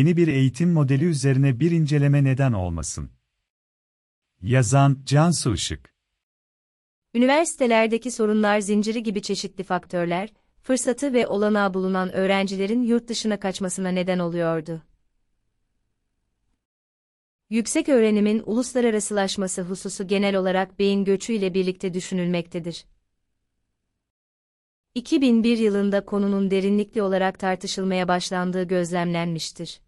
[0.00, 3.10] yeni bir eğitim modeli üzerine bir inceleme neden olmasın.
[4.42, 5.94] Yazan Cansu Işık
[7.14, 10.32] Üniversitelerdeki sorunlar zinciri gibi çeşitli faktörler,
[10.62, 14.82] fırsatı ve olanağı bulunan öğrencilerin yurt dışına kaçmasına neden oluyordu.
[17.50, 22.84] Yüksek öğrenimin uluslararasılaşması hususu genel olarak beyin göçü ile birlikte düşünülmektedir.
[24.94, 29.80] 2001 yılında konunun derinlikli olarak tartışılmaya başlandığı gözlemlenmiştir.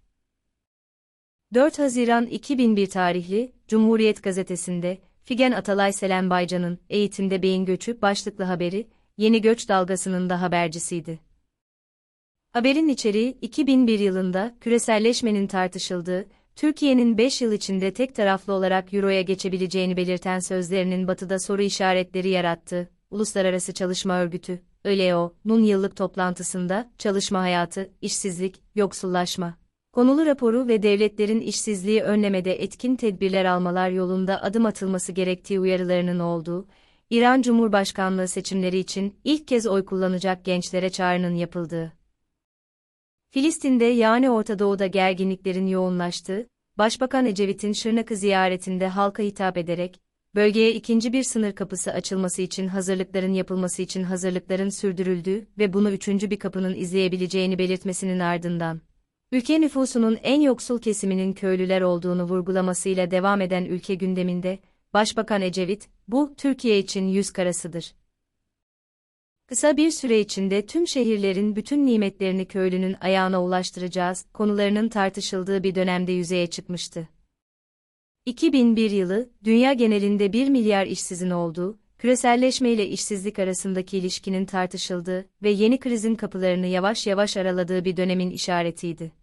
[1.55, 8.89] 4 Haziran 2001 tarihli Cumhuriyet Gazetesi'nde Figen Atalay Selen Baycan'ın Eğitimde Beyin Göçü başlıklı haberi,
[9.17, 11.21] yeni göç dalgasının da habercisiydi.
[12.53, 16.27] Haberin içeriği 2001 yılında küreselleşmenin tartışıldığı,
[16.57, 22.91] Türkiye'nin 5 yıl içinde tek taraflı olarak Euro'ya geçebileceğini belirten sözlerinin batıda soru işaretleri yarattı.
[23.11, 29.62] Uluslararası Çalışma Örgütü, ILO'nun yıllık toplantısında çalışma hayatı, işsizlik, yoksullaşma,
[29.93, 36.67] konulu raporu ve devletlerin işsizliği önlemede etkin tedbirler almalar yolunda adım atılması gerektiği uyarılarının olduğu,
[37.11, 41.93] İran Cumhurbaşkanlığı seçimleri için ilk kez oy kullanacak gençlere çağrının yapıldığı,
[43.33, 50.01] Filistin'de yani Orta Doğu'da gerginliklerin yoğunlaştığı, Başbakan Ecevit'in Şırnak'ı ziyaretinde halka hitap ederek,
[50.35, 56.31] bölgeye ikinci bir sınır kapısı açılması için hazırlıkların yapılması için hazırlıkların sürdürüldüğü ve bunu üçüncü
[56.31, 58.81] bir kapının izleyebileceğini belirtmesinin ardından,
[59.33, 64.59] ülke nüfusunun en yoksul kesiminin köylüler olduğunu vurgulamasıyla devam eden ülke gündeminde,
[64.95, 67.95] Başbakan Ecevit, bu, Türkiye için yüz karasıdır.
[69.47, 76.13] Kısa bir süre içinde tüm şehirlerin bütün nimetlerini köylünün ayağına ulaştıracağız, konularının tartışıldığı bir dönemde
[76.13, 77.09] yüzeye çıkmıştı.
[78.27, 85.51] 2001 yılı, dünya genelinde 1 milyar işsizin olduğu, küreselleşme ile işsizlik arasındaki ilişkinin tartışıldığı ve
[85.51, 89.22] yeni krizin kapılarını yavaş yavaş araladığı bir dönemin işaretiydi.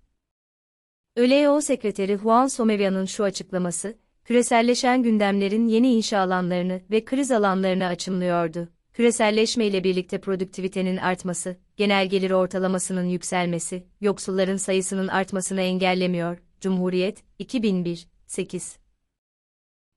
[1.19, 8.69] ÖLO Sekreteri Juan Somevia'nın şu açıklaması, küreselleşen gündemlerin yeni inşa alanlarını ve kriz alanlarını açımlıyordu
[8.99, 16.37] küreselleşme ile birlikte produktivitenin artması, genel gelir ortalamasının yükselmesi, yoksulların sayısının artmasını engellemiyor.
[16.61, 18.77] Cumhuriyet, 2001, 8.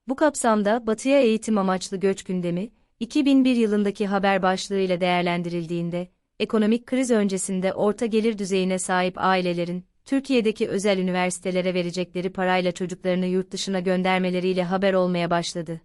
[0.09, 6.09] Bu kapsamda Batı'ya eğitim amaçlı göç gündemi, 2001 yılındaki haber başlığıyla değerlendirildiğinde,
[6.41, 13.51] ekonomik kriz öncesinde orta gelir düzeyine sahip ailelerin, Türkiye'deki özel üniversitelere verecekleri parayla çocuklarını yurt
[13.51, 15.81] dışına göndermeleriyle haber olmaya başladı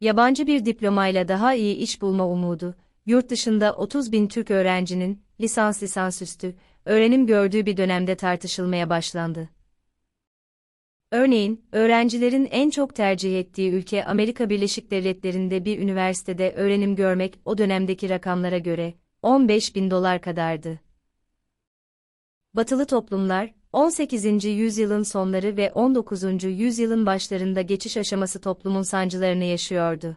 [0.00, 2.74] yabancı bir diplomayla daha iyi iş bulma umudu,
[3.06, 6.54] yurt dışında 30 bin Türk öğrencinin, lisans lisansüstü,
[6.84, 9.48] öğrenim gördüğü bir dönemde tartışılmaya başlandı.
[11.12, 17.58] Örneğin, öğrencilerin en çok tercih ettiği ülke Amerika Birleşik Devletleri'nde bir üniversitede öğrenim görmek o
[17.58, 20.80] dönemdeki rakamlara göre 15 bin dolar kadardı.
[22.54, 24.44] Batılı toplumlar, 18.
[24.44, 26.44] yüzyılın sonları ve 19.
[26.44, 30.16] yüzyılın başlarında geçiş aşaması toplumun sancılarını yaşıyordu.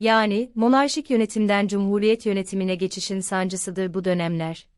[0.00, 4.68] Yani, monarşik yönetimden cumhuriyet yönetimine geçişin sancısıdır bu dönemler.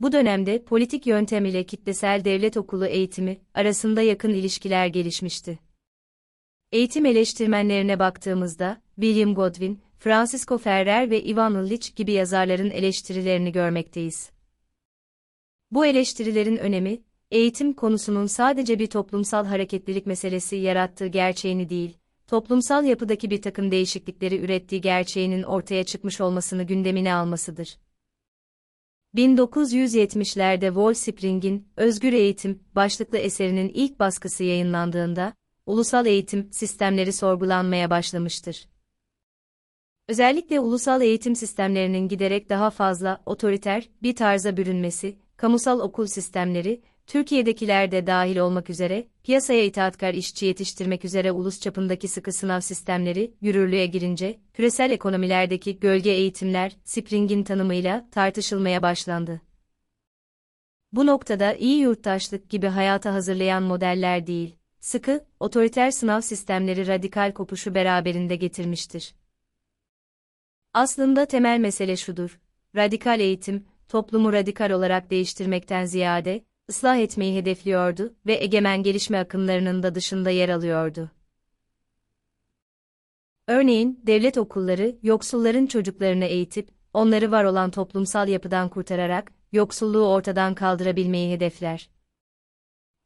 [0.00, 5.58] Bu dönemde politik yöntem ile kitlesel devlet okulu eğitimi arasında yakın ilişkiler gelişmişti.
[6.72, 14.30] Eğitim eleştirmenlerine baktığımızda, William Godwin, Francisco Ferrer ve Ivan Illich gibi yazarların eleştirilerini görmekteyiz.
[15.70, 21.96] Bu eleştirilerin önemi, eğitim konusunun sadece bir toplumsal hareketlilik meselesi yarattığı gerçeğini değil,
[22.26, 27.78] toplumsal yapıdaki bir takım değişiklikleri ürettiği gerçeğinin ortaya çıkmış olmasını gündemine almasıdır.
[29.14, 35.34] 1970'lerde Wall Spring'in Özgür Eğitim başlıklı eserinin ilk baskısı yayınlandığında,
[35.66, 38.68] ulusal eğitim sistemleri sorgulanmaya başlamıştır.
[40.08, 47.90] Özellikle ulusal eğitim sistemlerinin giderek daha fazla otoriter bir tarza bürünmesi, kamusal okul sistemleri, Türkiye'dekiler
[47.90, 53.86] de dahil olmak üzere, piyasaya itaatkar işçi yetiştirmek üzere ulus çapındaki sıkı sınav sistemleri, yürürlüğe
[53.86, 59.40] girince, küresel ekonomilerdeki gölge eğitimler, Spring'in tanımıyla tartışılmaya başlandı.
[60.92, 67.74] Bu noktada iyi yurttaşlık gibi hayata hazırlayan modeller değil, sıkı, otoriter sınav sistemleri radikal kopuşu
[67.74, 69.14] beraberinde getirmiştir.
[70.76, 72.40] Aslında temel mesele şudur,
[72.76, 79.94] radikal eğitim, toplumu radikal olarak değiştirmekten ziyade, ıslah etmeyi hedefliyordu ve egemen gelişme akımlarının da
[79.94, 81.10] dışında yer alıyordu.
[83.46, 91.34] Örneğin, devlet okulları, yoksulların çocuklarını eğitip, onları var olan toplumsal yapıdan kurtararak, yoksulluğu ortadan kaldırabilmeyi
[91.34, 91.90] hedefler.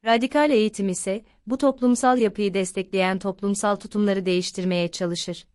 [0.05, 5.46] Radikal eğitim ise, bu toplumsal yapıyı destekleyen toplumsal tutumları değiştirmeye çalışır.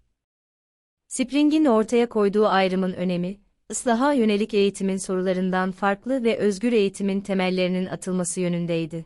[1.16, 3.38] Spring'in ortaya koyduğu ayrımın önemi,
[3.72, 9.06] ıslaha yönelik eğitimin sorularından farklı ve özgür eğitimin temellerinin atılması yönündeydi.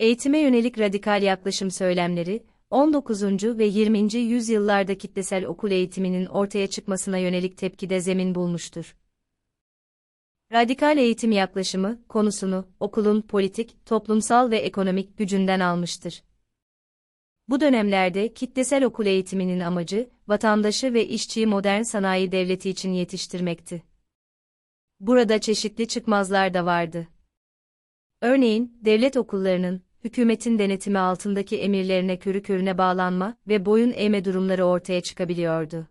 [0.00, 3.22] Eğitime yönelik radikal yaklaşım söylemleri, 19.
[3.58, 4.14] ve 20.
[4.14, 8.96] yüzyıllarda kitlesel okul eğitiminin ortaya çıkmasına yönelik tepkide zemin bulmuştur.
[10.52, 16.22] Radikal eğitim yaklaşımı, konusunu, okulun politik, toplumsal ve ekonomik gücünden almıştır.
[17.52, 23.82] Bu dönemlerde kitlesel okul eğitiminin amacı, vatandaşı ve işçiyi modern sanayi devleti için yetiştirmekti.
[25.00, 27.08] Burada çeşitli çıkmazlar da vardı.
[28.20, 35.00] Örneğin, devlet okullarının, hükümetin denetimi altındaki emirlerine körü körüne bağlanma ve boyun eğme durumları ortaya
[35.00, 35.88] çıkabiliyordu.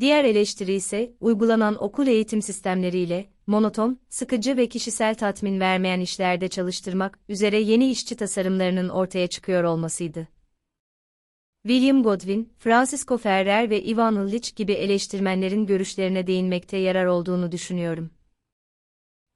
[0.00, 7.18] Diğer eleştiri ise, uygulanan okul eğitim sistemleriyle, monoton, sıkıcı ve kişisel tatmin vermeyen işlerde çalıştırmak
[7.28, 10.28] üzere yeni işçi tasarımlarının ortaya çıkıyor olmasıydı.
[11.66, 18.10] William Godwin, Francisco Ferrer ve Ivan Illich gibi eleştirmenlerin görüşlerine değinmekte yarar olduğunu düşünüyorum.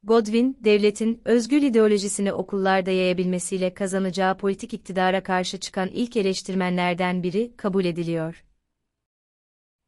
[0.02, 7.84] Godwin, devletin özgür ideolojisini okullarda yayabilmesiyle kazanacağı politik iktidara karşı çıkan ilk eleştirmenlerden biri kabul
[7.84, 8.44] ediliyor.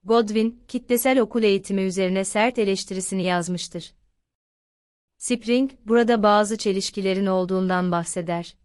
[0.04, 3.92] Godwin, kitlesel okul eğitimi üzerine sert eleştirisini yazmıştır.
[5.20, 8.56] Spring, burada bazı çelişkilerin olduğundan bahseder.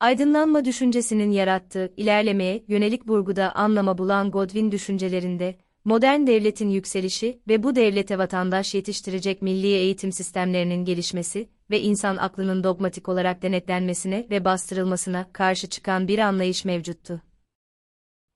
[0.00, 7.76] Aydınlanma düşüncesinin yarattığı ilerlemeye yönelik vurguda anlama bulan Godwin düşüncelerinde, modern devletin yükselişi ve bu
[7.76, 15.32] devlete vatandaş yetiştirecek milli eğitim sistemlerinin gelişmesi ve insan aklının dogmatik olarak denetlenmesine ve bastırılmasına
[15.32, 17.22] karşı çıkan bir anlayış mevcuttu.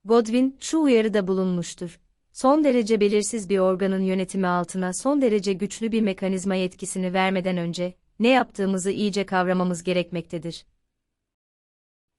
[0.05, 2.01] Godwin şu uyarıda bulunmuştur.
[2.37, 7.95] Son derece belirsiz bir organın yönetimi altına son derece güçlü bir mekanizma yetkisini vermeden önce
[8.21, 10.67] ne yaptığımızı iyice kavramamız gerekmektedir.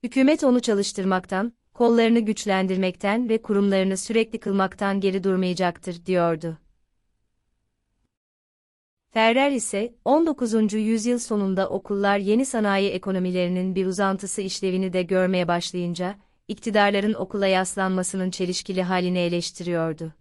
[0.02, 6.58] Hükümet onu çalıştırmaktan, kollarını güçlendirmekten ve kurumlarını sürekli kılmaktan geri durmayacaktır, diyordu.
[9.10, 10.72] Ferrer ise, 19.
[10.72, 16.18] yüzyıl sonunda okullar yeni sanayi ekonomilerinin bir uzantısı işlevini de görmeye başlayınca,
[16.48, 20.12] iktidarların okula yaslanmasının çelişkili halini eleştiriyordu.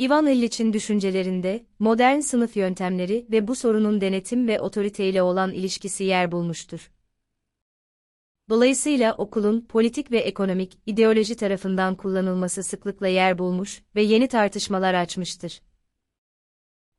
[0.00, 6.32] Ivan Illich'in düşüncelerinde, modern sınıf yöntemleri ve bu sorunun denetim ve otoriteyle olan ilişkisi yer
[6.32, 6.90] bulmuştur.
[8.48, 15.62] Dolayısıyla okulun politik ve ekonomik ideoloji tarafından kullanılması sıklıkla yer bulmuş ve yeni tartışmalar açmıştır.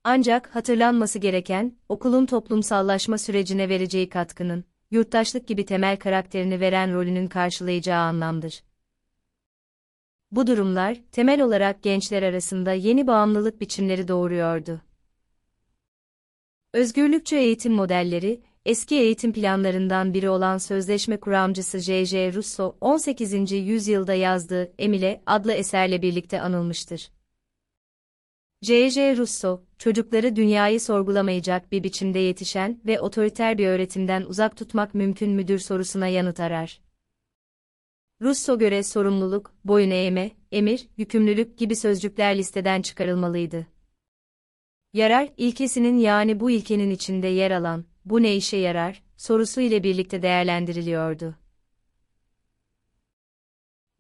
[0.04, 8.01] Ancak hatırlanması gereken, okulun toplumsallaşma sürecine vereceği katkının, yurttaşlık gibi temel karakterini veren rolünün karşılayacağı
[8.01, 8.63] anlamdır.
[10.31, 14.81] Bu durumlar, temel olarak gençler arasında yeni bağımlılık biçimleri doğuruyordu.
[16.74, 22.33] Özgürlükçü eğitim modelleri, eski eğitim planlarından biri olan sözleşme kuramcısı J.J.
[22.33, 23.51] Rousseau, 18.
[23.51, 27.10] yüzyılda yazdığı Emile adlı eserle birlikte anılmıştır.
[28.62, 29.18] J.J.
[29.18, 35.59] Rousseau, çocukları dünyayı sorgulamayacak bir biçimde yetişen ve otoriter bir öğretimden uzak tutmak mümkün müdür
[35.59, 36.81] sorusuna yanıt arar.
[38.21, 43.68] Rousseau göre sorumluluk, boyun eğme, emir, yükümlülük gibi sözcükler listeden çıkarılmalıydı.
[44.94, 50.21] Yarar, ilkesinin yani bu ilkenin içinde yer alan, bu ne işe yarar, sorusu ile birlikte
[50.21, 51.35] değerlendiriliyordu.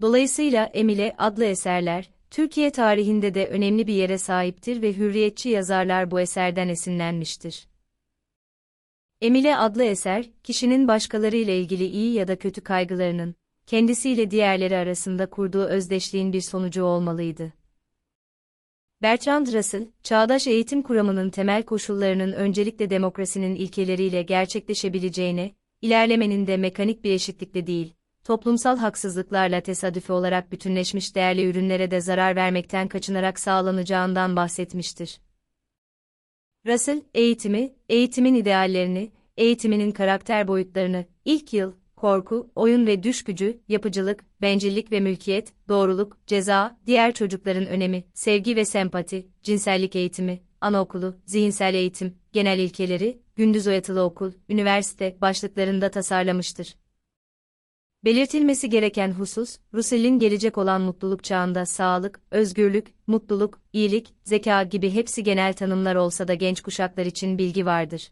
[0.01, 6.19] Dolayısıyla Emile adlı eserler, Türkiye tarihinde de önemli bir yere sahiptir ve hürriyetçi yazarlar bu
[6.19, 7.67] eserden esinlenmiştir.
[9.21, 15.29] Emile adlı eser, kişinin başkaları ile ilgili iyi ya da kötü kaygılarının, kendisiyle diğerleri arasında
[15.29, 17.53] kurduğu özdeşliğin bir sonucu olmalıydı.
[19.01, 27.11] Bertrand Russell, çağdaş eğitim kuramının temel koşullarının öncelikle demokrasinin ilkeleriyle gerçekleşebileceğine, ilerlemenin de mekanik bir
[27.11, 27.93] eşitlikle değil,
[28.27, 35.21] toplumsal haksızlıklarla tesadüfi olarak bütünleşmiş değerli ürünlere de zarar vermekten kaçınarak sağlanacağından bahsetmiştir.
[36.65, 44.41] Russell, eğitimi, eğitimin ideallerini, eğitiminin karakter boyutlarını, ilk yıl, korku, oyun ve düş gücü, yapıcılık,
[44.41, 51.73] bencillik ve mülkiyet, doğruluk, ceza, diğer çocukların önemi, sevgi ve sempati, cinsellik eğitimi, anaokulu, zihinsel
[51.73, 56.75] eğitim, genel ilkeleri, gündüz oyatılı okul, üniversite başlıklarında tasarlamıştır.
[58.05, 65.23] Belirtilmesi gereken husus, Russell'in gelecek olan mutluluk çağında sağlık, özgürlük, mutluluk, iyilik, zeka gibi hepsi
[65.23, 68.11] genel tanımlar olsa da genç kuşaklar için bilgi vardır.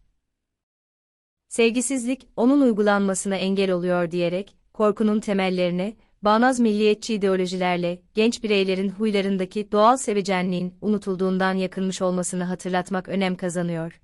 [1.48, 9.98] Sevgisizlik, onun uygulanmasına engel oluyor diyerek, korkunun temellerine, bağnaz milliyetçi ideolojilerle, genç bireylerin huylarındaki doğal
[9.98, 14.02] sevecenliğin unutulduğundan yakınmış olmasını hatırlatmak önem kazanıyor.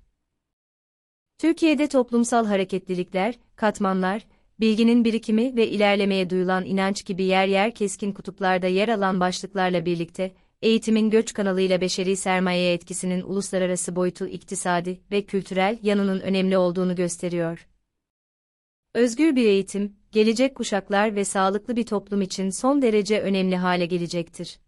[1.38, 4.26] Türkiye'de toplumsal hareketlilikler, katmanlar,
[4.60, 10.32] bilginin birikimi ve ilerlemeye duyulan inanç gibi yer yer keskin kutuplarda yer alan başlıklarla birlikte,
[10.62, 17.68] eğitimin göç kanalıyla beşeri sermayeye etkisinin uluslararası boyutu iktisadi ve kültürel yanının önemli olduğunu gösteriyor.
[18.94, 24.58] Özgür bir eğitim, gelecek kuşaklar ve sağlıklı bir toplum için son derece önemli hale gelecektir.